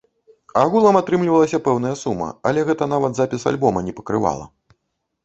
[0.61, 4.45] Агулам атрымлівалася пэўная сума, але гэта нават запіс альбома не пакрывала.